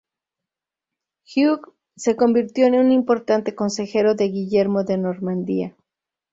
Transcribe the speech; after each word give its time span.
Hugh 1.27 1.75
se 1.95 2.15
convirtió 2.15 2.65
en 2.65 2.73
un 2.73 2.91
importante 2.91 3.53
consejero 3.53 4.15
de 4.15 4.29
Guillermo 4.29 4.83
de 4.83 4.97
Normandía. 4.97 5.75